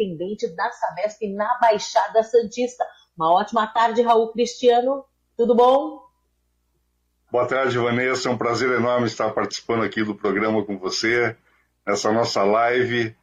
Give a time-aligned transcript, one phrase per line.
[0.00, 2.84] superintendente da Sabesp na Baixada Santista.
[3.16, 5.04] Uma ótima tarde, Raul Cristiano.
[5.36, 6.02] Tudo bom?
[7.30, 8.28] Boa tarde, Vanessa.
[8.28, 11.36] É um prazer enorme estar participando aqui do programa com você,
[11.86, 13.14] nessa nossa live.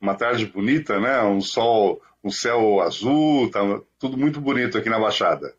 [0.00, 1.22] Uma tarde bonita, né?
[1.22, 3.60] Um sol, um céu azul, tá
[3.98, 5.54] tudo muito bonito aqui na Baixada.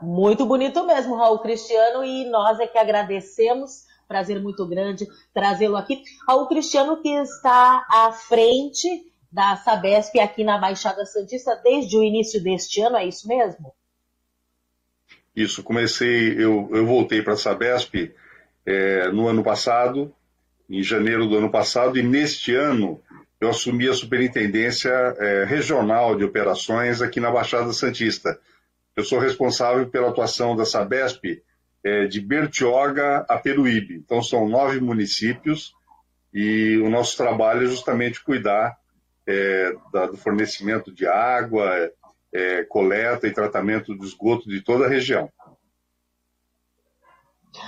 [0.00, 3.85] Muito bonito mesmo, Raul Cristiano, e nós é que agradecemos.
[4.06, 6.02] Prazer muito grande trazê-lo aqui.
[6.26, 12.42] Raul Cristiano, que está à frente da Sabesp aqui na Baixada Santista desde o início
[12.42, 13.74] deste ano, é isso mesmo?
[15.34, 18.14] Isso, comecei, eu, eu voltei para a Sabesp
[18.64, 20.14] é, no ano passado,
[20.70, 23.00] em janeiro do ano passado, e neste ano
[23.38, 28.38] eu assumi a superintendência é, regional de operações aqui na Baixada Santista.
[28.96, 31.42] Eu sou responsável pela atuação da Sabesp
[32.08, 33.94] de Bertioga a Peruíbe.
[33.96, 35.72] Então são nove municípios
[36.32, 38.76] e o nosso trabalho é justamente cuidar
[39.26, 41.90] é, da, do fornecimento de água,
[42.32, 45.30] é, coleta e tratamento do esgoto de toda a região.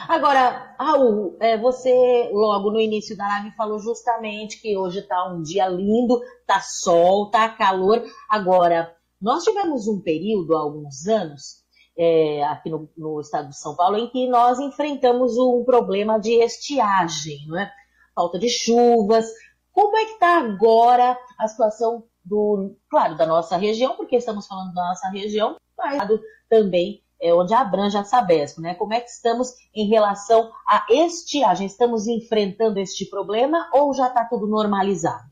[0.07, 5.43] Agora, Raul, é, você logo no início da live falou justamente que hoje está um
[5.43, 8.05] dia lindo, tá sol, tá calor.
[8.29, 11.65] Agora, nós tivemos um período há alguns anos
[11.99, 16.35] é, aqui no, no, estado de São Paulo em que nós enfrentamos um problema de
[16.35, 17.73] estiagem, não é?
[18.15, 19.27] Falta de chuvas.
[19.73, 24.73] Como é que está agora a situação do, claro, da nossa região, porque estamos falando
[24.75, 26.01] da nossa região, mas
[26.49, 28.75] também é, onde abrange a Sabesp, né?
[28.75, 31.67] Como é que estamos em relação a estiagem?
[31.67, 35.29] Estamos enfrentando este problema ou já está tudo normalizado?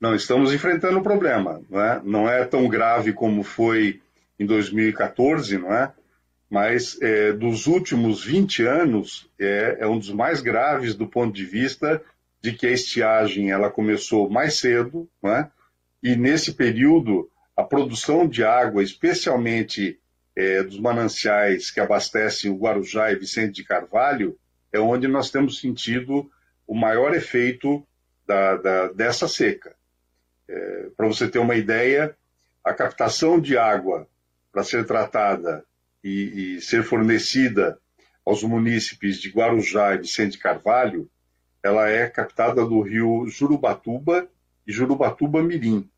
[0.00, 2.00] Não, estamos enfrentando o problema, não é?
[2.02, 4.00] Não é tão grave como foi
[4.40, 5.92] em 2014, não é?
[6.48, 11.44] Mas é, dos últimos 20 anos é, é um dos mais graves do ponto de
[11.44, 12.02] vista
[12.40, 15.50] de que a estiagem ela começou mais cedo, né?
[16.02, 20.00] e nesse período a produção de água, especialmente
[20.34, 24.38] é, dos mananciais que abastecem o Guarujá e Vicente de Carvalho,
[24.72, 26.30] é onde nós temos sentido
[26.66, 27.86] o maior efeito
[28.26, 29.74] da, da, dessa seca.
[30.48, 32.16] É, para você ter uma ideia,
[32.64, 34.08] a captação de água
[34.52, 35.64] para ser tratada
[36.02, 37.78] e, e ser fornecida
[38.24, 41.10] aos munícipes de Guarujá e Vicente Carvalho
[41.62, 44.28] ela é captada do rio Jurubatuba
[44.66, 45.88] e Jurubatuba Mirim.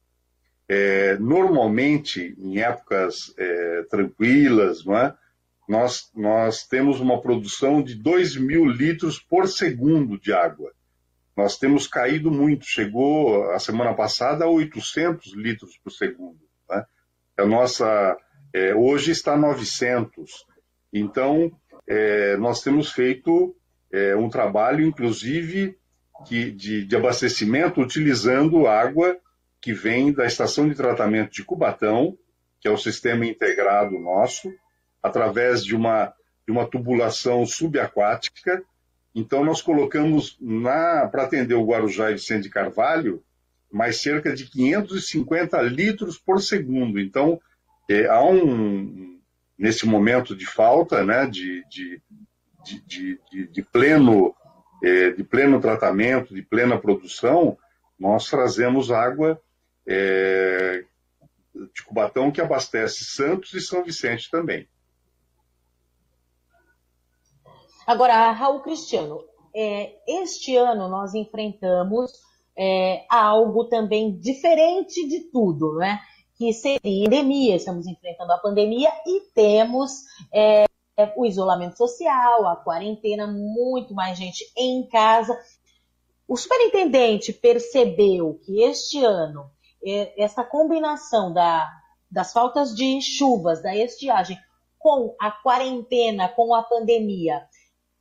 [0.68, 5.14] É, normalmente, em épocas é, tranquilas, é?
[5.69, 10.72] nós, nós temos uma produção de 2 mil litros por segundo de água.
[11.36, 16.40] Nós temos caído muito, chegou a semana passada a 800 litros por segundo.
[16.69, 16.84] Né?
[17.38, 18.16] A nossa,
[18.52, 20.46] é, hoje está 900.
[20.92, 21.52] Então,
[21.86, 23.54] é, nós temos feito
[23.90, 25.76] é, um trabalho, inclusive,
[26.26, 29.16] que, de, de abastecimento utilizando água
[29.60, 32.16] que vem da estação de tratamento de Cubatão,
[32.60, 34.52] que é o sistema integrado nosso,
[35.02, 36.12] através de uma,
[36.46, 38.62] de uma tubulação subaquática.
[39.14, 40.38] Então, nós colocamos
[41.10, 43.22] para atender o Guarujá e Vicente de Carvalho
[43.70, 47.00] mais cerca de 550 litros por segundo.
[47.00, 47.40] Então,
[47.88, 49.20] é, há um,
[49.59, 52.03] nesse momento de falta né, de, de,
[52.65, 54.34] de, de, de pleno,
[54.82, 57.56] é, de pleno tratamento, de plena produção,
[57.98, 59.41] nós trazemos água
[59.87, 60.84] é,
[61.54, 64.66] de Cubatão que abastece Santos e São Vicente também.
[67.87, 69.22] Agora, Raul Cristiano,
[69.54, 72.12] é, este ano nós enfrentamos
[72.56, 76.00] é, algo também diferente de tudo, não é?
[76.42, 80.64] Que seria a pandemia, estamos enfrentando a pandemia e temos é,
[80.97, 85.41] é, o isolamento social, a quarentena, muito mais gente em casa.
[86.26, 89.49] O superintendente percebeu que este ano
[89.87, 91.70] é, essa combinação da,
[92.11, 94.37] das faltas de chuvas, da estiagem,
[94.81, 97.40] com a quarentena, com a pandemia,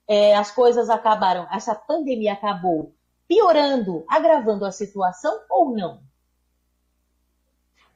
[0.08, 2.92] é, as coisas acabaram, essa pandemia acabou
[3.28, 6.10] piorando, agravando a situação ou não?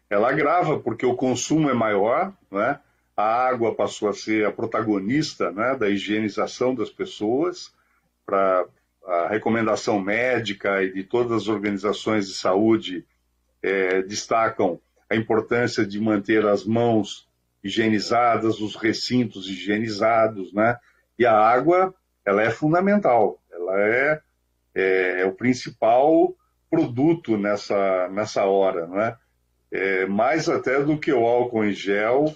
[0.10, 2.80] Ela agrava porque o consumo é maior, né?
[3.16, 7.74] a água passou a ser a protagonista né, da higienização das pessoas,
[8.25, 8.66] para
[9.06, 13.06] a recomendação médica e de todas as organizações de saúde
[13.62, 14.80] é, destacam
[15.10, 17.28] a importância de manter as mãos
[17.63, 20.78] higienizadas, os recintos higienizados, né?
[21.18, 21.94] E a água,
[22.25, 24.22] ela é fundamental, ela é,
[24.74, 26.36] é, é o principal
[26.69, 29.16] produto nessa, nessa hora, né?
[29.72, 32.36] É, mais até do que o álcool em gel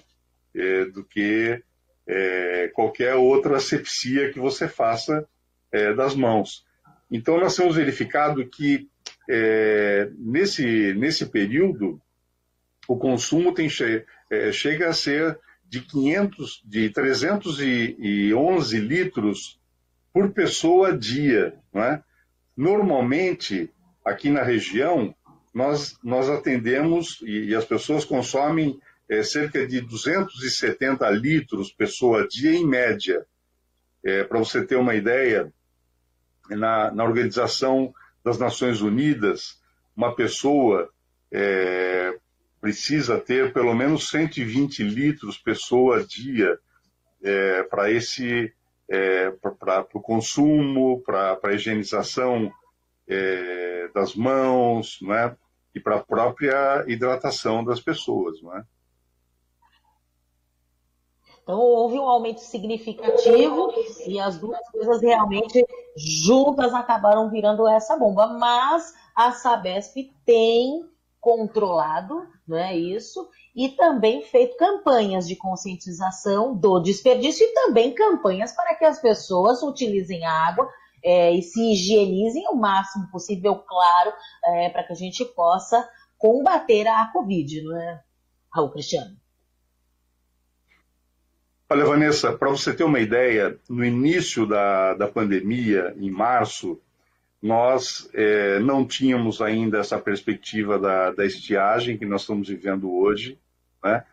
[0.54, 1.62] é, do que
[2.06, 5.26] é, qualquer outra asepsia que você faça
[5.72, 6.64] é, das mãos.
[7.10, 8.88] Então, nós temos verificado que
[9.28, 12.00] é, nesse, nesse período,
[12.88, 13.68] o consumo tem,
[14.30, 15.38] é, chega a ser
[15.68, 19.60] de 500, de 311 litros
[20.12, 21.54] por pessoa dia.
[21.72, 22.02] Não é?
[22.56, 23.70] Normalmente,
[24.04, 25.14] aqui na região,
[25.52, 32.52] nós, nós atendemos e, e as pessoas consomem é, cerca de 270 litros pessoa dia
[32.52, 33.26] em média.
[34.04, 35.52] É, Para você ter uma ideia,
[36.56, 37.92] na, na Organização
[38.24, 39.60] das Nações Unidas,
[39.96, 40.90] uma pessoa
[41.32, 42.14] é,
[42.60, 46.58] precisa ter pelo menos 120 litros pessoa dia
[47.22, 48.52] é, para esse
[48.88, 52.52] é, para o consumo, para a higienização
[53.10, 55.36] é, das mãos, né?
[55.74, 58.40] e para a própria hidratação das pessoas.
[58.42, 58.64] Não é?
[61.42, 63.72] Então houve um aumento significativo
[64.06, 65.64] e as duas coisas realmente
[65.96, 68.26] juntas acabaram virando essa bomba.
[68.28, 70.88] Mas a Sabesp tem
[71.20, 78.74] controlado né, isso e também feito campanhas de conscientização do desperdício e também campanhas para
[78.74, 80.68] que as pessoas utilizem a água
[81.04, 84.12] é, e se higienizem o máximo possível, claro,
[84.44, 85.88] é, para que a gente possa
[86.18, 88.00] combater a Covid, não é,
[88.52, 89.16] Raul Cristiano?
[91.68, 96.80] Olha, Vanessa, para você ter uma ideia, no início da, da pandemia, em março,
[97.40, 103.38] nós é, não tínhamos ainda essa perspectiva da, da, estiagem que nós estamos vivendo hoje,
[103.82, 104.04] né?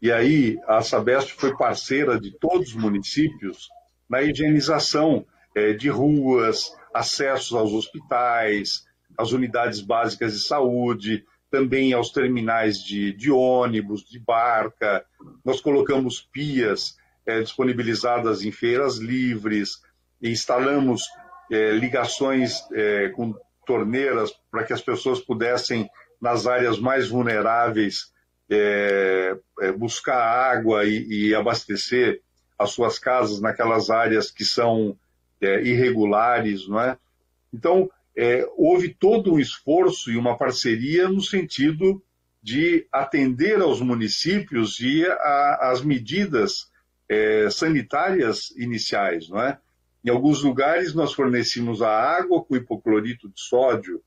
[0.00, 3.70] E aí a Sabesp foi parceira de todos os municípios
[4.08, 5.24] na higienização
[5.78, 8.84] de ruas, acessos aos hospitais,
[9.16, 15.04] às unidades básicas de saúde, também aos terminais de, de ônibus, de barca.
[15.44, 19.80] Nós colocamos pias é, disponibilizadas em feiras livres,
[20.22, 21.02] instalamos
[21.50, 23.34] é, ligações é, com
[23.66, 25.88] torneiras para que as pessoas pudessem,
[26.20, 28.12] nas áreas mais vulneráveis,
[28.50, 32.20] é, é, buscar água e, e, abastecer
[32.58, 34.96] as suas casas naquelas áreas que são
[35.40, 36.98] é, irregulares, não é?
[37.52, 37.90] Então,
[38.56, 42.02] houve todo um esforço e uma parceria no sentido
[42.42, 45.04] de atender aos municípios e
[45.60, 46.70] às medidas
[47.08, 49.58] é, sanitárias iniciais, não é?
[50.04, 54.00] Em alguns lugares nós fornecemos a água com hipoclorito de sódio,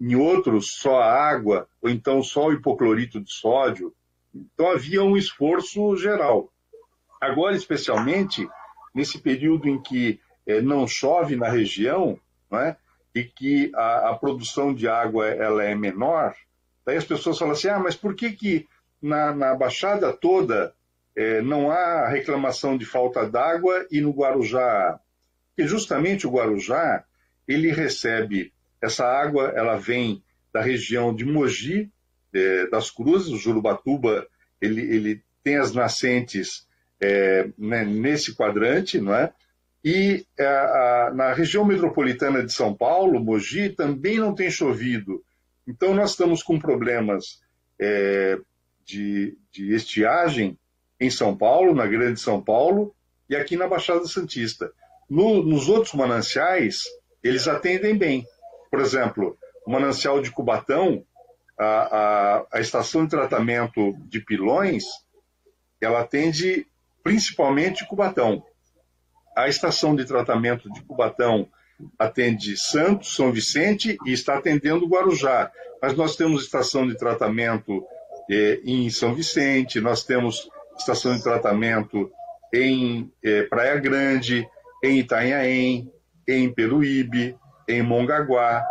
[0.00, 3.94] em outros só a água, ou então só o hipoclorito de sódio.
[4.34, 6.52] Então havia um esforço geral.
[7.20, 8.48] Agora, especialmente,
[8.92, 12.18] nesse período em que é, não chove na região,
[12.50, 12.76] não é?
[13.14, 16.34] e que a, a, produção de água ela é menor,
[16.84, 18.66] daí as pessoas falam assim, ah, mas por que, que
[19.00, 20.74] na, na Baixada toda
[21.16, 24.98] é, não há reclamação de falta d'água e no Guarujá,
[25.48, 27.04] porque justamente o Guarujá,
[27.46, 28.52] ele recebe
[28.82, 31.90] essa água, ela vem da região de Mogi,
[32.70, 34.26] das Cruzes, o Jurubatuba,
[34.60, 36.66] ele, ele tem as nascentes
[37.00, 39.32] é, né, nesse quadrante, não é?
[39.84, 45.22] E é, a, na região metropolitana de São Paulo, Mogi, também não tem chovido.
[45.68, 47.40] Então, nós estamos com problemas
[47.78, 48.38] é,
[48.84, 50.58] de, de estiagem
[50.98, 52.94] em São Paulo, na Grande São Paulo,
[53.28, 54.72] e aqui na Baixada Santista.
[55.08, 56.84] No, nos outros mananciais,
[57.22, 58.26] eles atendem bem.
[58.70, 59.36] Por exemplo,
[59.66, 61.04] o manancial de Cubatão,
[61.58, 64.84] a, a, a estação de tratamento de pilões,
[65.80, 66.66] ela atende
[67.02, 68.42] principalmente Cubatão.
[69.36, 71.48] A estação de tratamento de Cubatão
[71.98, 75.50] atende Santos, São Vicente e está atendendo Guarujá.
[75.82, 77.84] Mas nós temos estação de tratamento
[78.30, 80.48] eh, em São Vicente, nós temos
[80.78, 82.10] estação de tratamento
[82.52, 84.48] em é, Praia Grande,
[84.82, 85.92] em Itanhaém,
[86.26, 87.36] em Peruíbe,
[87.68, 88.64] em Mongaguá,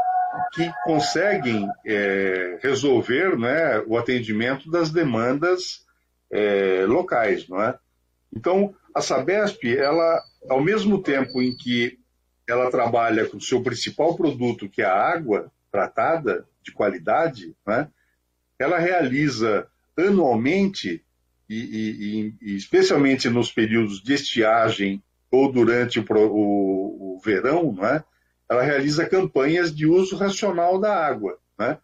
[0.54, 5.84] que conseguem é, resolver né, o atendimento das demandas
[6.88, 7.48] locais.
[7.48, 7.78] Não é?
[8.36, 11.98] Então, a Sabesp, ela, ao mesmo tempo em que
[12.48, 17.88] ela trabalha com o seu principal produto, que é a água tratada de qualidade, né,
[18.60, 21.04] ela realiza anualmente
[21.50, 28.04] e, e, e, especialmente nos períodos de estiagem ou durante o, o, o verão, é?
[28.50, 31.38] ela realiza campanhas de uso racional da água.
[31.60, 31.78] É?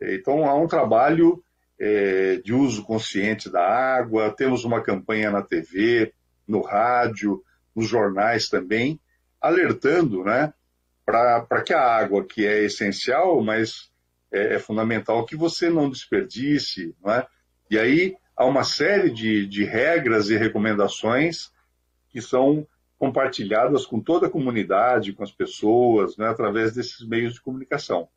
[0.00, 1.42] Então há um trabalho
[1.78, 6.12] é, de uso consciente da água, temos uma campanha na TV,
[6.48, 7.42] no rádio,
[7.74, 8.98] nos jornais também,
[9.40, 10.52] alertando né,
[11.04, 13.90] para que a água, que é essencial, mas
[14.32, 16.94] é, é fundamental que você não desperdice.
[17.04, 17.26] Não é?
[17.70, 21.50] E aí há uma série de, de regras e recomendações
[22.08, 22.66] que são
[22.98, 28.08] compartilhadas com toda a comunidade, com as pessoas, né, através desses meios de comunicação.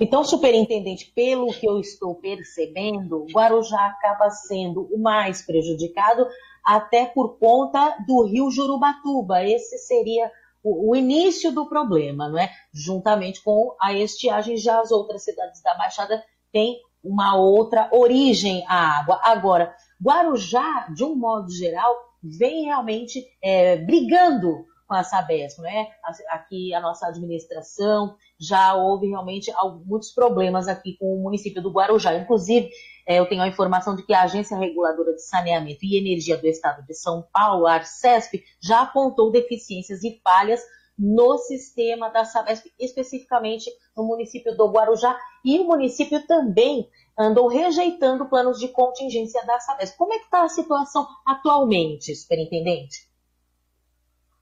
[0.00, 6.26] Então, superintendente, pelo que eu estou percebendo, Guarujá acaba sendo o mais prejudicado,
[6.64, 9.44] até por conta do rio Jurubatuba.
[9.44, 10.30] Esse seria
[10.62, 12.50] o, o, início do problema, não é?
[12.72, 16.22] Juntamente com a estiagem, já as outras cidades da Baixada
[16.52, 19.20] têm uma outra origem à água.
[19.22, 25.86] Agora, Guarujá, de um modo geral, vem realmente é, brigando com a Sabesp, né?
[26.30, 29.52] Aqui a nossa administração já houve realmente
[29.84, 32.14] muitos problemas aqui com o município do Guarujá.
[32.14, 32.70] Inclusive,
[33.06, 36.46] é, eu tenho a informação de que a Agência Reguladora de Saneamento e Energia do
[36.46, 40.62] Estado de São Paulo, a Arcesp, já apontou deficiências e falhas
[40.98, 48.28] no sistema da Sabesp, especificamente no município do Guarujá, e o município também andou rejeitando
[48.28, 49.96] planos de contingência da Sabesp.
[49.96, 53.08] Como é que está a situação atualmente, superintendente?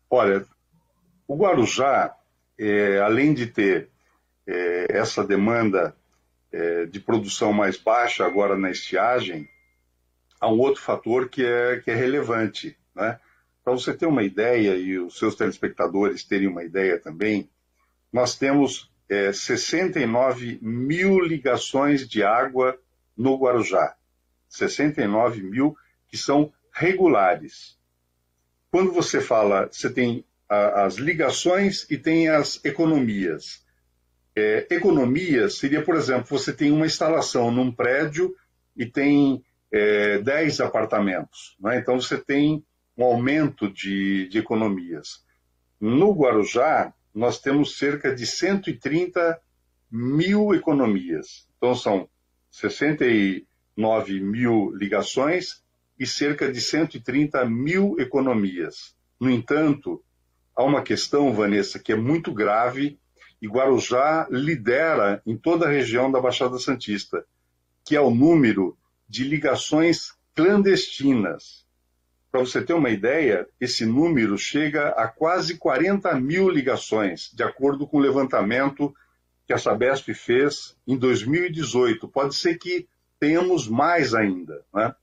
[0.09, 0.47] Olha,
[1.27, 2.15] o Guarujá,
[2.59, 3.89] é, além de ter
[4.47, 5.97] é, essa demanda
[6.53, 9.49] é, de produção mais baixa agora na estiagem,
[10.41, 12.77] há um outro fator que é, que é relevante.
[12.95, 13.19] Né?
[13.65, 17.51] Para você ter uma ideia e os seus telespectadores terem uma ideia também,
[18.13, 18.91] nós temos
[19.33, 22.79] 69 é, mil ligações de água
[23.17, 23.97] no Guarujá.
[24.49, 25.77] 69 mil
[26.09, 27.76] que são regulares.
[28.77, 33.65] Quando você fala, você tem a, as ligações e tem as economias.
[34.37, 34.67] É,
[35.49, 38.37] seria, por exemplo, você tem uma instalação num prédio
[38.77, 39.43] e tem
[39.73, 41.57] é, 10 apartamentos.
[41.59, 41.79] Né?
[41.79, 42.63] Então você tem
[42.99, 45.25] um aumento de, de economias.
[45.81, 49.41] No Guarujá, nós temos cerca de 130
[49.91, 51.49] mil economias.
[51.57, 52.11] Então são
[52.51, 55.65] 69 mil ligações
[55.99, 58.95] e cerca de 130 mil economias.
[59.19, 60.03] No entanto,
[60.55, 62.99] há uma questão, Vanessa, que é muito grave
[63.41, 67.25] e Guarujá lidera em toda a região da Baixada Santista,
[67.85, 68.77] que é o número
[69.09, 71.67] de ligações clandestinas.
[72.31, 77.87] Para você ter uma ideia, esse número chega a quase 40 mil ligações, de acordo
[77.87, 78.95] com o levantamento
[79.47, 82.09] que a Sabesp fez em 2018.
[82.09, 82.89] Pode ser que
[83.19, 84.65] tenhamos mais ainda.
[84.75, 84.95] Né?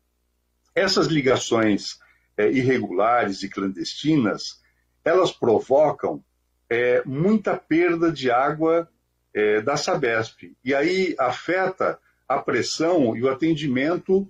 [0.75, 2.00] Essas ligações
[2.36, 4.62] é, irregulares e clandestinas,
[5.06, 6.24] elas provocam
[6.70, 8.89] é, muita perda de água
[9.34, 10.56] é, da Sabesp.
[10.63, 14.30] E aí afeta a pressão e o atendimento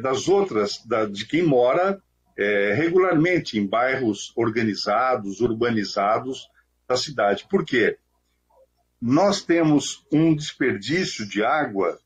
[0.00, 2.02] das outras, da, de quem mora
[2.74, 6.48] regularmente em bairros organizados, urbanizados
[6.88, 7.46] da cidade.
[7.50, 7.98] Por quê?
[8.98, 12.00] Nós temos um desperdício de água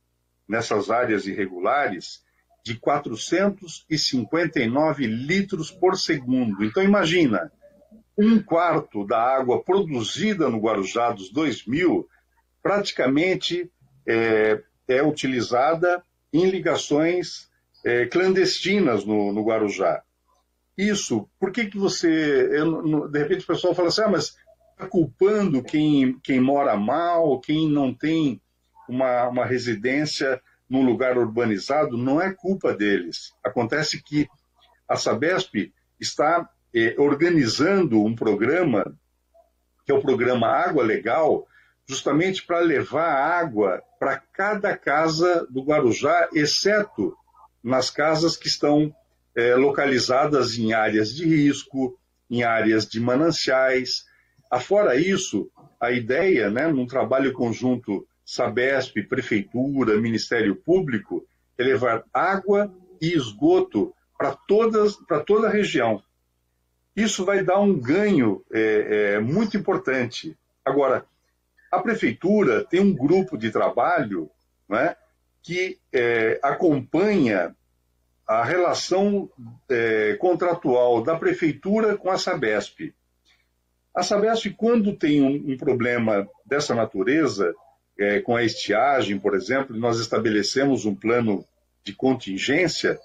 [0.48, 2.25] nessas áreas irregulares
[2.66, 6.64] de 459 litros por segundo.
[6.64, 7.52] Então, imagina,
[8.18, 12.08] um quarto da água produzida no Guarujá dos 2000
[12.60, 13.70] praticamente
[14.04, 17.48] é, é utilizada em ligações
[17.84, 20.02] é, clandestinas no, no, Guarujá.
[20.76, 22.48] Isso, por que, que você.
[22.50, 24.36] Eu, de repente o pessoal fala assim, ah, mas
[24.72, 28.40] está culpando quem, quem mora mal, quem não tem
[28.88, 33.32] uma, uma residência num lugar urbanizado, não é culpa deles.
[33.44, 34.28] Acontece que
[34.88, 38.96] a Sabesp está eh, organizando um programa,
[39.84, 41.46] que é o programa Água Legal,
[41.88, 47.16] justamente para levar água para cada casa do Guarujá, exceto
[47.62, 48.94] nas casas que estão
[49.34, 54.04] eh, localizadas em áreas de risco, em áreas de mananciais.
[54.50, 61.24] Afora isso, a ideia, né, num trabalho conjunto Sabesp, Prefeitura, Ministério Público,
[61.56, 66.02] é levar água e esgoto para toda a região.
[66.94, 70.36] Isso vai dar um ganho é, é, muito importante.
[70.64, 71.06] Agora,
[71.70, 74.28] a Prefeitura tem um grupo de trabalho
[74.68, 74.96] né,
[75.42, 77.54] que é, acompanha
[78.26, 79.30] a relação
[79.68, 82.92] é, contratual da Prefeitura com a Sabesp.
[83.94, 87.54] A Sabesp, quando tem um, um problema dessa natureza,
[87.98, 91.44] é, com a estiagem, por exemplo, nós estabelecemos um plano
[91.84, 92.98] de contingência.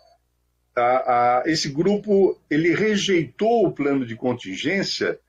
[0.76, 5.20] A, a, esse grupo ele rejeitou o plano de contingência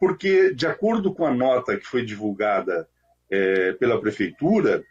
[0.00, 2.88] porque, de acordo com a nota que foi divulgada
[3.30, 4.84] é, pela prefeitura,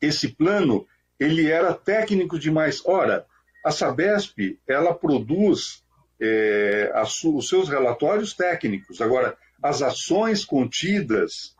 [0.00, 0.86] esse plano
[1.18, 2.82] ele era técnico demais.
[2.84, 3.24] Ora,
[3.64, 5.82] a Sabesp ela produz
[6.20, 6.92] é,
[7.24, 9.00] os seus relatórios técnicos.
[9.00, 11.54] Agora, as ações contidas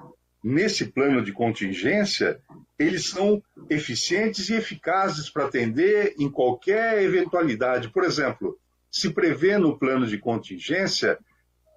[0.47, 2.39] nesse plano de contingência,
[2.79, 7.89] eles são eficientes e eficazes para atender em qualquer eventualidade.
[7.89, 8.57] Por exemplo,
[8.89, 11.19] se prevê no plano de contingência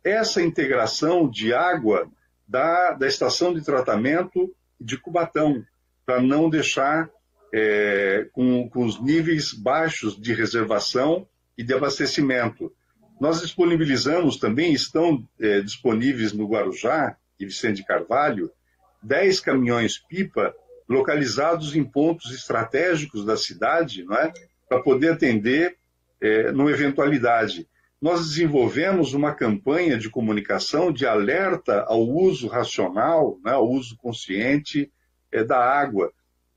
[0.04, 2.08] essa integração de água
[2.48, 5.66] da, da estação de tratamento de Cubatão,
[6.06, 7.10] para não deixar
[7.52, 12.72] é, com, com os níveis baixos de reservação e de abastecimento.
[13.20, 18.52] Nós disponibilizamos também, estão é, disponíveis no Guarujá e Vicente Carvalho,
[19.02, 20.54] 10 caminhões-pipa
[20.88, 24.34] localizados em pontos estratégicos da cidade, não é?
[24.68, 25.78] para poder atender
[26.22, 27.68] é, numa eventualidade.
[28.02, 34.92] Nós desenvolvemos uma campanha de comunicação de alerta ao uso racional, né, ao uso consciente
[35.32, 36.12] é, da água.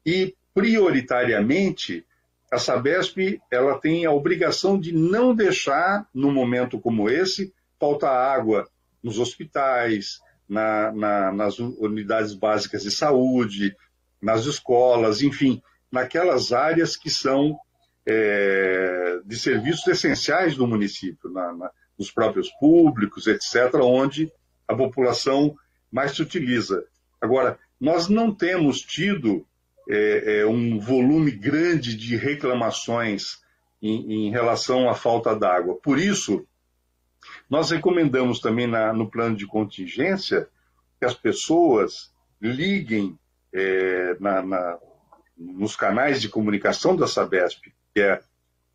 [0.07, 2.05] E, prioritariamente,
[2.51, 8.69] a Sabesp ela tem a obrigação de não deixar, num momento como esse, faltar água
[9.03, 10.21] nos hospitais,
[10.53, 13.75] na, na, nas unidades básicas de saúde,
[14.21, 17.59] nas escolas, enfim, naquelas áreas que são
[18.07, 24.31] é, de serviços essenciais do município, na, nos próprios públicos, etc., onde
[24.69, 25.57] a população
[25.91, 26.85] mais se utiliza.
[27.19, 29.47] Agora, nós não temos tido
[29.89, 33.39] é, é, um volume grande de reclamações
[33.81, 35.79] em, em relação à falta d'água.
[35.83, 36.47] Por isso,
[37.53, 40.49] nós recomendamos também na, no plano de contingência
[40.99, 43.19] que as pessoas liguem
[43.53, 44.79] é, na, na,
[45.37, 48.23] nos canais de comunicação da Sabesp, que é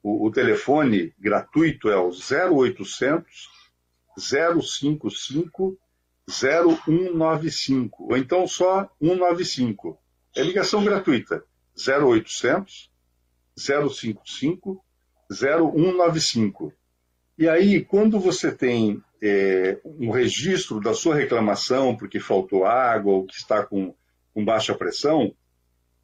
[0.03, 3.50] o, o telefone gratuito é o 0800
[4.15, 5.75] 055
[6.29, 9.98] 0195, ou então só 195.
[10.36, 11.43] É ligação gratuita.
[11.75, 12.91] 0800
[13.57, 14.86] 055
[15.31, 16.72] 0195.
[17.38, 23.25] E aí, quando você tem é, um registro da sua reclamação porque faltou água ou
[23.25, 23.94] que está com,
[24.34, 25.34] com baixa pressão,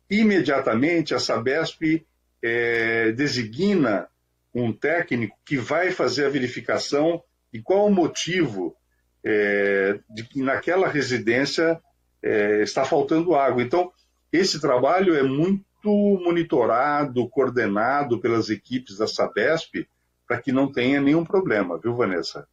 [0.09, 2.05] imediatamente a Sabesp
[2.41, 4.07] é, designa
[4.53, 8.75] um técnico que vai fazer a verificação e qual o motivo
[9.23, 11.81] é, de que naquela residência
[12.21, 13.63] é, está faltando água.
[13.63, 13.91] Então,
[14.31, 19.87] esse trabalho é muito monitorado, coordenado pelas equipes da Sabesp,
[20.27, 22.47] para que não tenha nenhum problema, viu, Vanessa?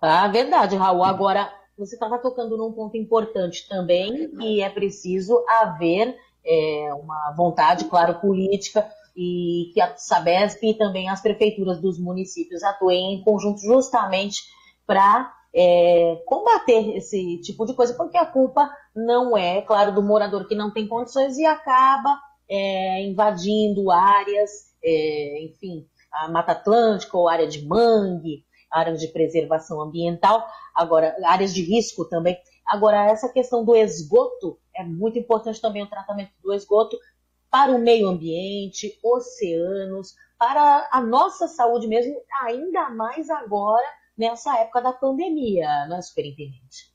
[0.00, 1.04] Ah, verdade, Raul.
[1.04, 7.84] Agora, você estava tocando num ponto importante também, que é preciso haver é, uma vontade,
[7.84, 13.60] claro, política, e que a Sabesp e também as prefeituras dos municípios atuem em conjunto
[13.60, 14.42] justamente
[14.86, 20.48] para é, combater esse tipo de coisa, porque a culpa não é, claro, do morador
[20.48, 22.18] que não tem condições e acaba
[22.52, 24.50] é, invadindo áreas,
[24.84, 31.54] é, enfim, a Mata Atlântica ou área de mangue, áreas de preservação ambiental, agora áreas
[31.54, 32.38] de risco também.
[32.66, 36.98] Agora, essa questão do esgoto é muito importante também o tratamento do esgoto
[37.50, 43.86] para o meio ambiente, oceanos, para a nossa saúde mesmo, ainda mais agora
[44.16, 46.92] nessa época da pandemia, não é, superintendente?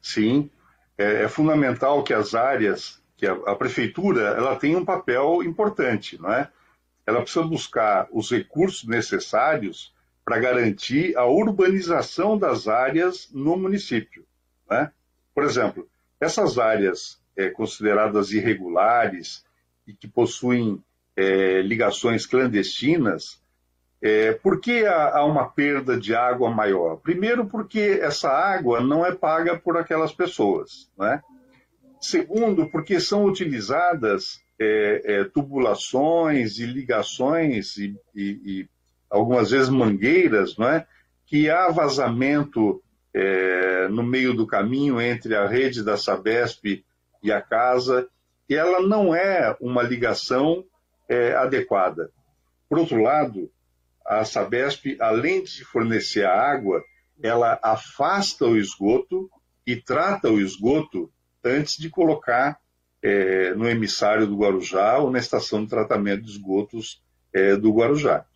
[0.00, 0.50] Sim,
[1.00, 6.20] é, é fundamental que as áreas, que a, a, prefeitura, ela tenha um papel importante,
[6.20, 6.50] não é?
[7.06, 14.26] Ela precisa buscar os recursos necessários para garantir a urbanização das áreas no município,
[14.70, 14.92] né?
[15.34, 15.88] Por exemplo,
[16.20, 19.42] essas áreas é, consideradas irregulares
[19.86, 20.84] e que possuem
[21.16, 23.40] é, ligações clandestinas,
[24.02, 26.96] é, por que há, há, uma perda de água maior?
[26.96, 30.90] Primeiro, porque essa água não é paga por aquelas pessoas.
[30.98, 31.20] Né?
[32.00, 38.68] Segundo, porque são utilizadas é, é, tubulações e ligações e, e, e,
[39.10, 40.86] algumas vezes mangueiras, não é?
[41.26, 42.82] que há vazamento
[43.12, 46.84] é, no meio do caminho entre a rede da Sabesp
[47.22, 48.08] e a casa,
[48.48, 50.64] e ela não é uma ligação
[51.08, 52.10] é, adequada.
[52.68, 53.50] Por outro lado,
[54.10, 56.82] a Sabesp, além de fornecer a água,
[57.22, 59.30] ela afasta o esgoto
[59.64, 61.08] e trata o esgoto
[61.44, 62.58] antes de colocar
[63.00, 67.00] é, no emissário do Guarujá ou na estação de tratamento de esgotos
[67.32, 68.26] é, do Guarujá.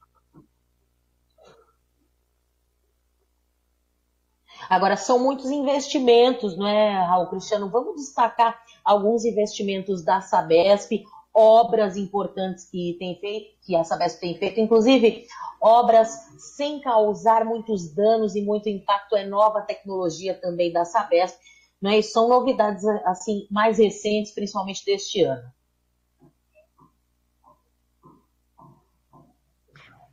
[4.71, 7.69] Agora, são muitos investimentos, não é, Raul Cristiano?
[7.69, 11.03] Vamos destacar alguns investimentos da Sabesp,
[11.35, 15.27] obras importantes que tem feito, que a Sabesp tem feito, inclusive
[15.61, 21.37] obras sem causar muitos danos e muito impacto, é nova tecnologia também da Sabesp,
[21.83, 21.99] né?
[21.99, 25.53] E são novidades assim mais recentes, principalmente deste ano.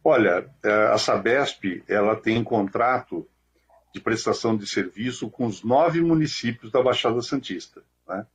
[0.03, 3.27] Olha, é, a Sabesp ela tem contrato
[3.93, 7.83] de prestação de serviço com os nove municípios da Baixada Santista.
[8.07, 8.25] Né?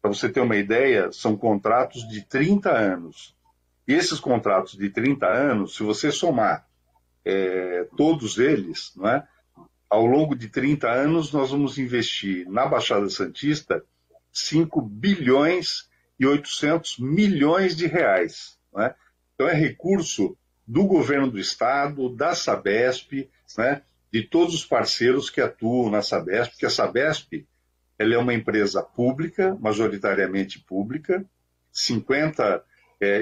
[0.00, 3.36] Para você ter uma ideia, são contratos de 30 anos.
[3.86, 6.66] E esses contratos de 30 anos, se você somar
[7.24, 9.22] é, todos eles, é?
[9.90, 13.84] ao longo de 30 anos, nós vamos investir na Baixada Santista
[14.32, 18.56] 5 bilhões e 800 milhões de reais.
[18.72, 18.94] Né?
[19.34, 20.36] Então, é recurso
[20.66, 23.82] do governo do estado, da Sabesp, né?
[24.12, 27.44] de todos os parceiros que atuam na Sabesp, porque a Sabesp
[28.00, 31.22] ela é uma empresa pública, majoritariamente pública,
[31.70, 32.62] 51%
[32.98, 33.20] é,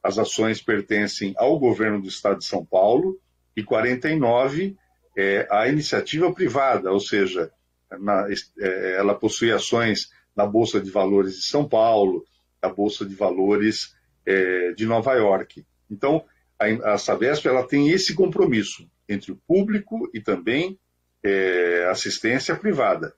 [0.00, 3.18] as ações pertencem ao governo do estado de São Paulo
[3.56, 4.76] e 49%
[5.16, 7.50] é, à iniciativa privada, ou seja,
[7.98, 8.28] na,
[8.60, 12.24] é, ela possui ações na Bolsa de Valores de São Paulo,
[12.62, 15.66] na Bolsa de Valores é, de Nova York.
[15.90, 16.24] Então,
[16.56, 20.78] a, a Sabesp ela tem esse compromisso entre o público e também
[21.20, 23.12] é, assistência privada.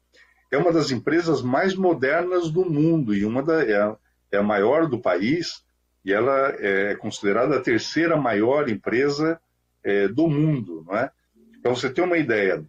[0.51, 3.97] É uma das empresas mais modernas do mundo e uma da, é, a,
[4.33, 5.65] é a maior do país
[6.05, 9.41] e ela é considerada a terceira maior empresa
[9.83, 10.85] é, do mundo.
[10.87, 11.11] Não é?
[11.63, 12.65] Para você ter uma ideia,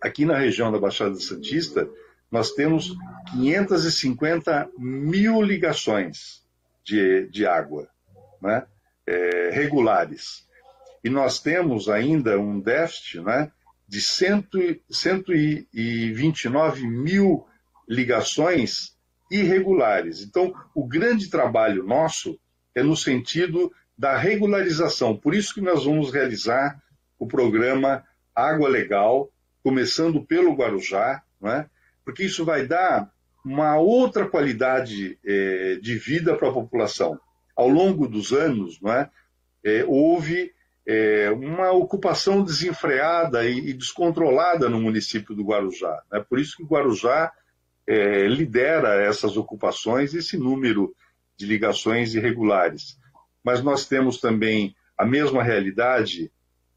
[0.00, 1.88] aqui na região da Baixada Santista,
[2.30, 2.96] nós temos
[3.32, 6.42] 550 mil ligações
[6.84, 7.88] de, de água
[8.42, 8.66] né?
[9.06, 10.46] É, regulares.
[11.02, 13.50] E nós temos ainda um déficit né,
[13.86, 14.48] de 100,
[14.90, 17.46] 129 mil
[17.88, 18.96] ligações
[19.30, 20.22] irregulares.
[20.22, 22.38] Então, o grande trabalho nosso
[22.74, 25.16] é no sentido da regularização.
[25.16, 26.82] Por isso que nós vamos realizar
[27.18, 29.30] o programa Água Legal,
[29.62, 31.68] começando pelo Guarujá, né?
[32.04, 33.10] porque isso vai dar
[33.44, 37.18] uma outra qualidade é, de vida para a população.
[37.56, 39.10] Ao longo dos anos, né,
[39.64, 40.52] é, houve
[40.86, 46.02] é, uma ocupação desenfreada e, e, descontrolada no município do Guarujá.
[46.10, 46.24] Né?
[46.28, 47.32] Por isso que o Guarujá
[47.86, 50.94] é, lidera essas ocupações, esse número
[51.36, 52.98] de ligações irregulares.
[53.44, 56.30] Mas nós temos também a mesma realidade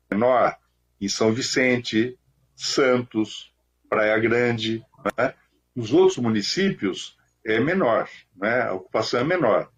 [0.10, 0.56] menor
[1.02, 2.18] em São Vicente,
[2.56, 3.52] Santos,
[3.90, 4.84] Praia Grande.
[5.18, 5.34] Né?
[5.76, 8.62] Nos outros municípios é menor, né?
[8.62, 9.70] a ocupação é menor.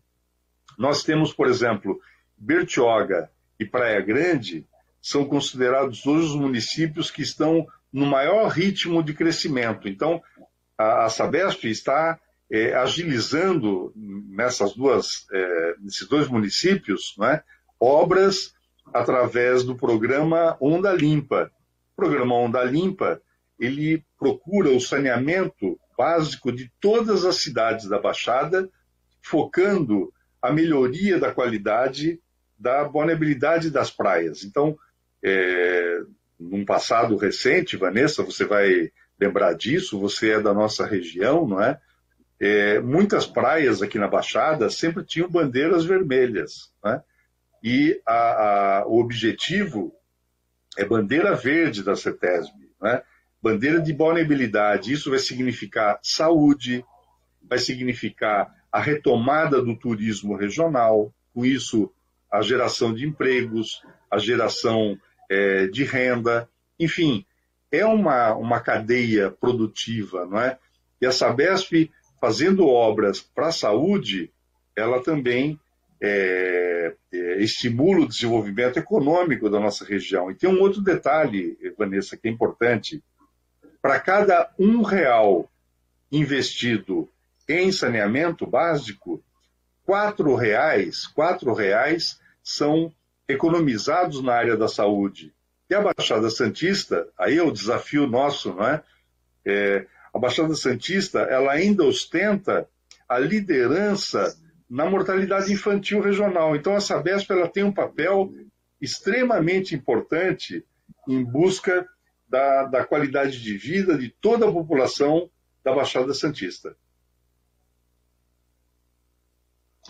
[0.78, 2.00] Nós temos, por exemplo,
[2.38, 4.66] Bertioga e Praia Grande
[5.02, 9.88] são considerados hoje os municípios que estão no maior ritmo de crescimento.
[9.88, 10.22] Então,
[10.78, 12.20] a, Sabesp está
[12.52, 17.42] é, agilizando nessas duas, é, nesses dois municípios né,
[17.80, 18.54] obras
[18.94, 21.52] através do programa Onda Limpa.
[21.94, 23.22] O programa Onda Limpa
[23.60, 28.70] ele procura o saneamento básico de todas as cidades da Baixada,
[29.22, 32.20] focando a melhoria da qualidade
[32.58, 34.44] da vulnerabilidade das praias.
[34.44, 34.78] Então,
[35.24, 36.00] é,
[36.40, 41.80] num passado recente, Vanessa, você vai lembrar disso, você é da nossa região, não é?
[42.40, 47.02] é muitas praias aqui na Baixada sempre tinham bandeiras vermelhas, né?
[47.64, 48.14] E a,
[48.82, 49.92] a, o objetivo
[50.78, 53.02] é bandeira verde da CETESB, né?
[53.42, 54.94] bandeira de vulnerabilidade.
[54.94, 56.86] Isso vai significar saúde,
[57.42, 61.92] vai significar a retomada do turismo regional, com isso
[62.32, 64.98] a geração de empregos, a geração
[65.30, 67.26] é, de renda, enfim,
[67.72, 70.58] é uma, uma cadeia produtiva, não é?
[71.02, 74.32] E a Sabesp, fazendo obras para a saúde,
[74.76, 75.60] ela também
[76.02, 80.32] é, é, estimula o desenvolvimento econômico da nossa região.
[80.32, 83.04] E tem um outro detalhe, Vanessa, que é importante.
[83.82, 85.50] Para cada um real
[86.12, 87.10] investido
[87.48, 89.24] em saneamento básico,
[89.88, 92.94] quatro reais, quatro reais são
[93.26, 95.34] economizados na área da saúde.
[95.70, 98.84] E a Baixada Santista, aí é o desafio nosso, não é?
[99.46, 102.68] é a Baixada Santista, ela ainda ostenta
[103.08, 104.38] a liderança
[104.70, 106.54] na mortalidade infantil regional.
[106.54, 108.34] Então a Sabesp ela tem um papel
[108.82, 110.66] extremamente importante
[111.08, 111.88] em busca
[112.28, 115.30] da, da qualidade de vida de toda a população
[115.64, 116.76] da Baixada Santista.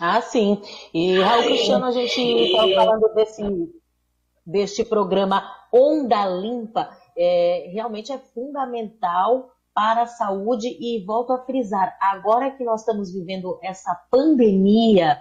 [0.00, 0.62] Ah, sim.
[0.94, 3.42] E, Raul Cristiano, a gente está falando desse,
[4.46, 6.88] deste programa Onda Limpa.
[7.16, 13.12] É, realmente é fundamental para a saúde e volto a frisar, agora que nós estamos
[13.12, 15.16] vivendo essa pandemia,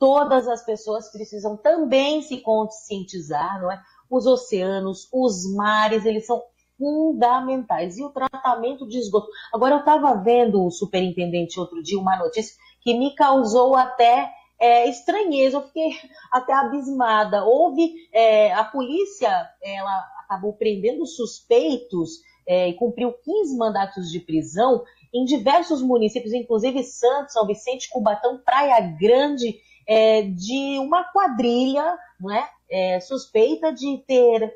[0.00, 3.80] todas as pessoas precisam também se conscientizar, não é?
[4.10, 6.42] Os oceanos, os mares, eles são
[6.76, 7.96] fundamentais.
[7.96, 9.28] E o tratamento de esgoto.
[9.52, 14.88] Agora, eu estava vendo o superintendente outro dia uma notícia que me causou até é,
[14.88, 15.88] estranheza, eu fiquei
[16.30, 17.44] até abismada.
[17.44, 24.84] Houve, é, a polícia, ela acabou prendendo suspeitos é, e cumpriu 15 mandatos de prisão
[25.12, 32.30] em diversos municípios, inclusive Santos, São Vicente, Cubatão, Praia Grande, é, de uma quadrilha não
[32.30, 34.52] é, é suspeita de ter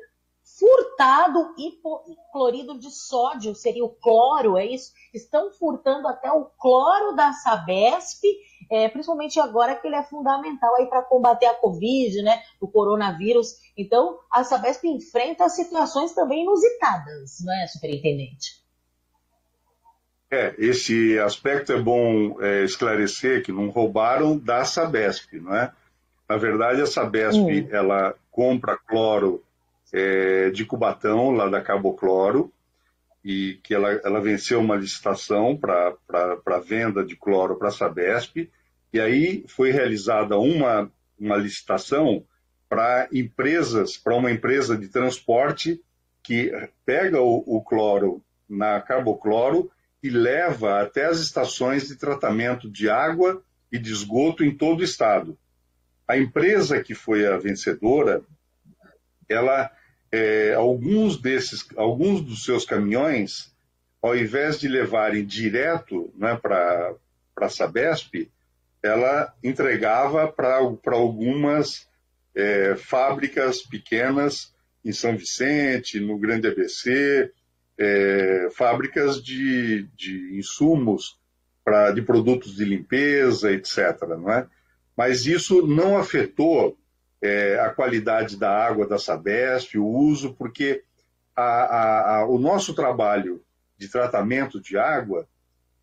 [0.59, 4.91] furtado hipoclorido de sódio, seria o cloro, é isso?
[5.13, 8.23] Estão furtando até o cloro da Sabesp,
[8.69, 13.55] é, principalmente agora que ele é fundamental aí para combater a Covid, né, o coronavírus.
[13.77, 18.59] Então, a Sabesp enfrenta situações também inusitadas, não é, superintendente?
[20.31, 25.71] É, esse aspecto é bom é, esclarecer que não roubaram da Sabesp, não é?
[26.27, 27.67] Na verdade, a Sabesp, hum.
[27.71, 29.43] ela compra cloro
[29.91, 32.51] é, de Cubatão, lá da Cabocloro,
[33.23, 38.49] e que ela, ela venceu uma licitação para venda de cloro para a Sabesp,
[38.93, 42.23] e aí foi realizada uma, uma licitação
[42.67, 45.81] para empresas, para uma empresa de transporte
[46.23, 46.51] que
[46.85, 49.71] pega o, o cloro na Carbocloro
[50.01, 54.83] e leva até as estações de tratamento de água e de esgoto em todo o
[54.83, 55.37] estado.
[56.07, 58.21] A empresa que foi a vencedora,
[59.27, 59.69] ela
[60.11, 63.53] é, alguns desses, alguns dos seus caminhões,
[64.01, 66.95] ao invés de levarem direto né, para
[67.37, 68.29] a Sabesp,
[68.81, 70.57] ela entregava para
[70.93, 71.87] algumas
[72.33, 77.31] é, fábricas pequenas em São Vicente, no Grande ABC,
[77.77, 81.19] é, fábricas de, de insumos
[81.63, 84.01] pra, de produtos de limpeza, etc.
[84.17, 84.47] Não é?
[84.95, 86.77] Mas isso não afetou
[87.21, 90.83] é, a qualidade da água da Sabesp, o uso, porque
[91.35, 93.43] a, a, a, o nosso trabalho
[93.77, 95.27] de tratamento de água,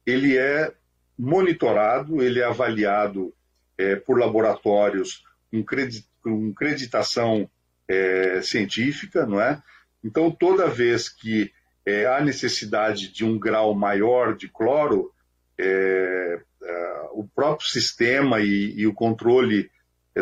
[0.05, 0.72] ele é
[1.18, 3.35] monitorado, ele é avaliado
[3.79, 7.49] é, por laboratórios com, credit, com creditação
[7.88, 9.62] é, científica, não é?
[10.05, 11.53] Então, toda vez que
[11.85, 15.12] é, há necessidade de um grau maior de cloro,
[15.59, 19.70] é, é, o próprio sistema e, e o controle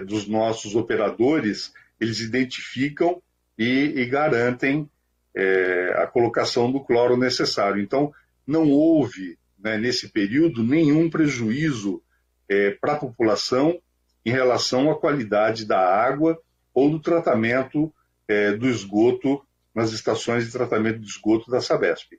[0.01, 3.23] dos nossos operadores, eles identificam
[3.59, 4.89] e, e garantem
[5.35, 7.83] é, a colocação do cloro necessário.
[7.83, 8.13] Então,
[8.47, 12.03] não houve, né, nesse período, nenhum prejuízo
[12.49, 13.81] é, para a população
[14.25, 16.41] em relação à qualidade da água
[16.73, 17.93] ou do tratamento
[18.27, 22.13] é, do esgoto nas estações de tratamento de esgoto da Sabesp.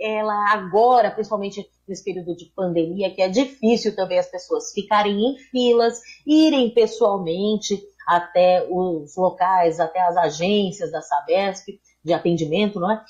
[0.00, 5.38] Ela agora, principalmente nesse período de pandemia, que é difícil também as pessoas ficarem em
[5.50, 13.02] filas, irem pessoalmente até os locais, até as agências da Sabesp de atendimento, não é?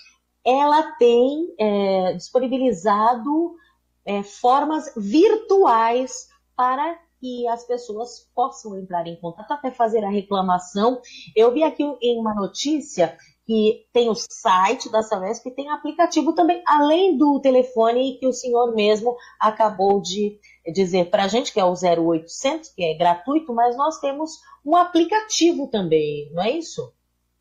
[0.44, 3.56] Ela tem é, disponibilizado
[4.04, 11.00] é, formas virtuais para que as pessoas possam entrar em contato, até fazer a reclamação.
[11.34, 16.34] Eu vi aqui em uma notícia que tem o site da Sabesp e tem aplicativo
[16.34, 20.36] também, além do telefone que o senhor mesmo acabou de
[20.74, 24.32] dizer para a gente, que é o 0800, que é gratuito, mas nós temos
[24.64, 26.92] um aplicativo também, não é isso?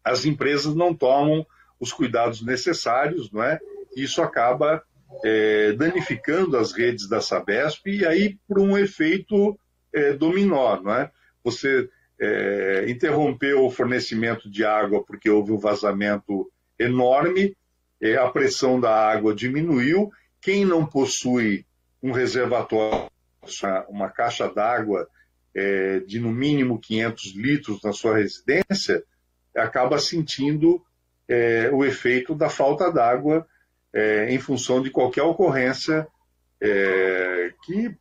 [0.03, 1.47] as empresas não tomam
[1.81, 3.59] os cuidados necessários, não é?
[3.97, 4.83] Isso acaba
[5.25, 9.59] é, danificando as redes da Sabesp e aí por um efeito
[9.93, 11.11] é, dominó, não é?
[11.43, 11.89] Você
[12.21, 16.51] é, interrompeu o fornecimento de água porque houve um vazamento
[16.85, 17.57] enorme,
[18.01, 20.11] é, a pressão da água diminuiu.
[20.41, 21.65] Quem não possui
[22.03, 23.11] um reservatório,
[23.89, 25.09] uma caixa d'água
[25.55, 29.03] é, de no mínimo 500 litros na sua residência,
[29.57, 30.85] acaba sentindo
[31.29, 33.47] é, o efeito da falta d'água
[34.29, 36.05] em função de qualquer ocorrência
[37.63, 37.97] que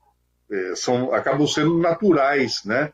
[0.76, 2.92] são, acabam sendo naturais, né?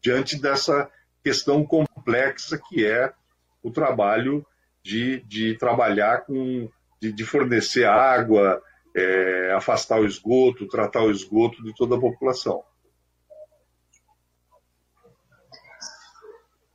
[0.00, 0.90] Diante dessa
[1.22, 3.12] questão complexa que é
[3.62, 4.42] o trabalho
[4.82, 6.68] de, de trabalhar com,
[7.00, 8.62] de, de fornecer água,
[8.96, 12.62] é, afastar o esgoto, tratar o esgoto de toda a população.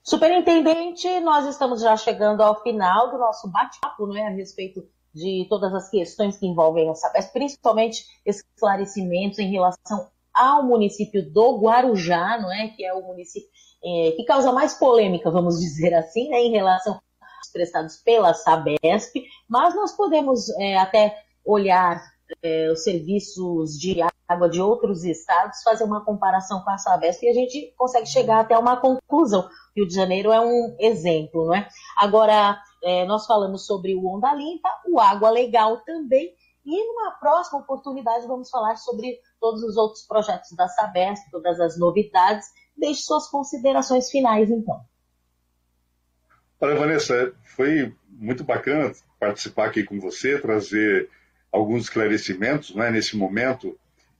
[0.01, 5.73] Superintendente, nós estamos já chegando ao final do nosso bate-papo né, a respeito de todas
[5.73, 12.53] as questões que envolvem essa peça, principalmente esclarecimentos em relação ao município do Guarujá, não
[12.53, 12.69] é?
[12.69, 13.49] que é o município
[13.83, 17.01] é, que causa mais polêmica, vamos dizer assim, né, em relação
[17.51, 19.15] prestados pela Sabesp,
[19.47, 22.01] mas nós podemos é, até olhar
[22.43, 27.29] é, os serviços de água de outros estados, fazer uma comparação com a Sabesp e
[27.29, 29.47] a gente consegue chegar até uma conclusão.
[29.75, 31.67] Rio de Janeiro é um exemplo, não é?
[31.97, 36.33] Agora, é, nós falamos sobre o Onda Limpa, o Água Legal também,
[36.65, 41.79] e numa próxima oportunidade vamos falar sobre todos os outros projetos da Sabesp, todas as
[41.79, 42.47] novidades.
[42.75, 44.81] Deixe suas considerações finais, então.
[46.59, 51.07] Olha, Vanessa, foi muito bacana participar aqui com você, trazer
[51.51, 52.73] alguns esclarecimentos.
[52.73, 52.89] Né?
[52.89, 53.77] Nesse momento,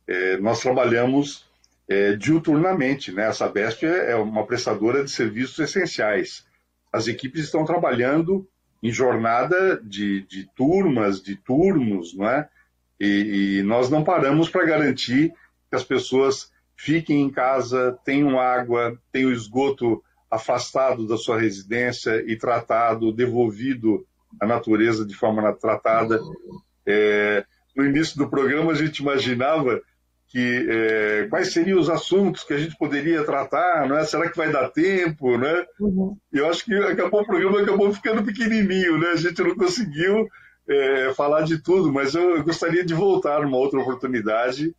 [0.08, 1.50] é, nós trabalhamos
[1.90, 3.12] é, diuturnamente.
[3.12, 3.26] Né?
[3.26, 6.46] A Sabesp é uma prestadora de serviços essenciais.
[6.94, 8.48] As equipes estão trabalhando
[8.84, 12.48] em jornada de, de turmas, de turnos, não é?
[13.00, 15.34] E, e nós não paramos para garantir
[15.70, 22.36] que as pessoas fiquem em casa, tenham água, tenham esgoto afastado da sua residência e
[22.38, 24.06] tratado, devolvido
[24.40, 26.20] à natureza de forma tratada.
[26.86, 29.82] É, no início do programa, a gente imaginava
[30.28, 34.04] que é, quais seriam os assuntos que a gente poderia tratar, não é?
[34.04, 35.66] Será que vai dar tempo, né?
[35.80, 36.18] Uhum.
[36.34, 39.12] Eu acho que acabou o programa acabou ficando pequenininho, né?
[39.12, 40.28] A gente não conseguiu
[40.68, 44.76] é, falar de tudo, mas eu, eu gostaria de voltar numa outra oportunidade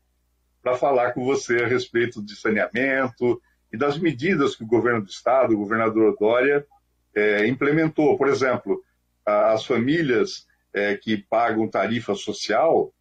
[0.63, 3.41] para falar com você a respeito de saneamento
[3.73, 6.67] e das medidas que o governo do estado, o governador Dória,
[7.15, 8.17] é, implementou.
[8.17, 8.83] Por exemplo,
[9.25, 12.93] as famílias é, que pagam tarifa social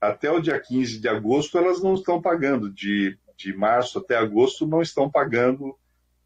[0.00, 4.66] até o dia 15 de agosto elas não estão pagando, de, de março até agosto
[4.66, 5.76] não estão pagando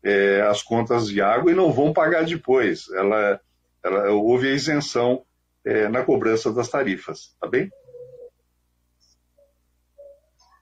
[0.03, 2.89] é, as contas de água e não vão pagar depois.
[2.91, 3.41] Ela,
[3.83, 5.25] ela houve a isenção
[5.65, 7.71] é, na cobrança das tarifas, tá bem?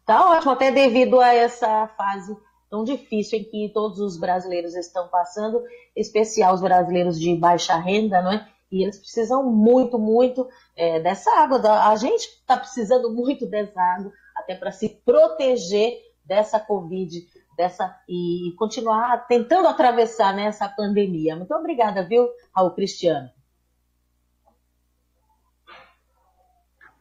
[0.07, 2.37] Tá ótimo, até devido a essa fase
[2.73, 5.63] tão difícil em que todos os brasileiros estão passando,
[5.95, 8.49] especial os brasileiros de baixa renda, não é?
[8.71, 11.61] E eles precisam muito, muito é, dessa água.
[11.91, 17.15] A gente está precisando muito dessa água, até para se proteger dessa Covid,
[17.59, 21.37] dessa e continuar tentando atravessar né, essa pandemia.
[21.37, 23.29] Muito obrigada, viu, Raul Cristiano?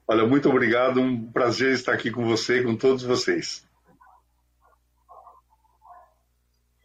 [0.05, 0.99] Olha, muito obrigado.
[0.99, 3.70] Um prazer estar aqui com você com todos vocês.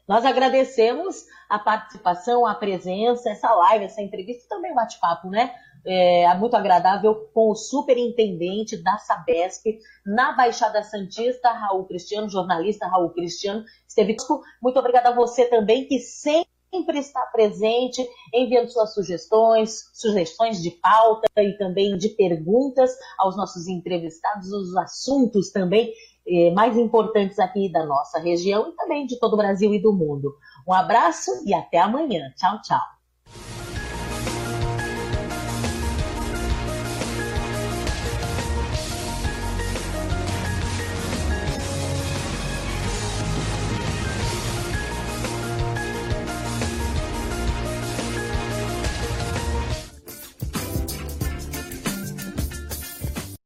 [0.07, 5.53] Nós agradecemos a participação, a presença, essa live, essa entrevista e também o bate-papo, né?
[5.85, 13.11] É, muito agradável com o superintendente da Sabesp na Baixada Santista, Raul Cristiano, jornalista Raul
[13.11, 14.17] Cristiano, esteve
[14.61, 21.29] Muito obrigada a você também que sempre está presente, enviando suas sugestões, sugestões de pauta
[21.39, 25.93] e também de perguntas aos nossos entrevistados, os assuntos também
[26.27, 29.93] eh, mais importantes aqui da nossa região e também de todo o Brasil e do
[29.93, 30.35] mundo.
[30.67, 32.33] Um abraço e até amanhã.
[32.37, 32.96] Tchau, tchau.